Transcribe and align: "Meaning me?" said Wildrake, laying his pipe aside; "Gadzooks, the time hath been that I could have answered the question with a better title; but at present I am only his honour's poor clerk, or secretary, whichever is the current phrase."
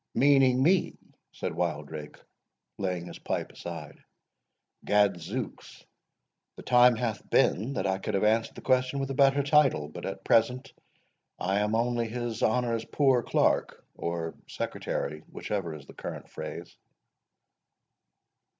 "Meaning 0.15 0.63
me?" 0.63 0.97
said 1.31 1.53
Wildrake, 1.53 2.17
laying 2.79 3.05
his 3.05 3.19
pipe 3.19 3.51
aside; 3.51 3.99
"Gadzooks, 4.83 5.85
the 6.55 6.63
time 6.63 6.95
hath 6.95 7.29
been 7.29 7.73
that 7.73 7.85
I 7.85 7.99
could 7.99 8.15
have 8.15 8.23
answered 8.23 8.55
the 8.55 8.61
question 8.63 8.97
with 8.99 9.11
a 9.11 9.13
better 9.13 9.43
title; 9.43 9.89
but 9.89 10.07
at 10.07 10.23
present 10.23 10.73
I 11.37 11.59
am 11.59 11.75
only 11.75 12.07
his 12.09 12.41
honour's 12.41 12.85
poor 12.85 13.21
clerk, 13.21 13.85
or 13.93 14.33
secretary, 14.47 15.19
whichever 15.31 15.75
is 15.75 15.85
the 15.85 15.93
current 15.93 16.27
phrase." 16.31 16.75